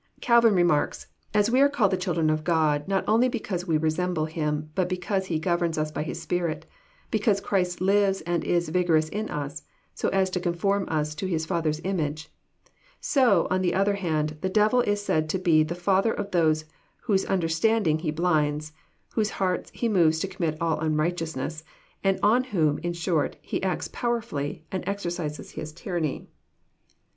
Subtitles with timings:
[0.19, 4.25] Calvin remarks: "As we are called the children of God, not only because we resemble
[4.25, 6.65] Him, but because He governs us by His Spirit,—
[7.11, 9.61] because Christ lives and is vigorous in us,
[9.93, 12.29] so as to conform us to His Father's image;
[12.99, 16.65] so, on the other hand, the devU is said to be the father of those
[17.01, 18.73] whose understandings he blinds,
[19.13, 21.63] whose hearts he moves to commit all unrighteousness,
[22.03, 26.27] and on whom, in short, he acts powerfully, and ^exercises his tyranny."